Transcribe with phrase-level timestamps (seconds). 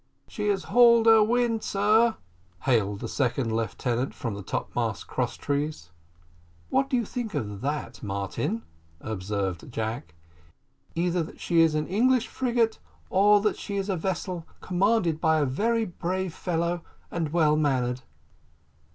[0.27, 2.15] "She has hauled her wind, sir,"
[2.61, 5.91] hailed the second lieutenant from the topmast cross trees.
[6.71, 8.63] "What think you of that, Martin?"
[8.99, 10.15] observed Jack.
[10.95, 12.79] "Either that she is an English frigate,
[13.11, 16.81] or that she is a vessel commanded by a very brave fellow,
[17.11, 18.01] and well manned."